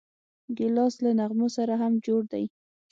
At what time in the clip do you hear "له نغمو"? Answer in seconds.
1.03-1.47